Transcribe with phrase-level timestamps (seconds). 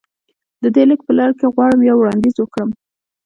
[0.63, 2.69] د دې ليک په لړ کې غواړم يو وړانديز وکړم.